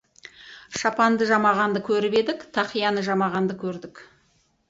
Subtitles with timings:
[0.83, 4.05] Шапанды жамағанды көріп едік, тақияны жамағанды көрдік.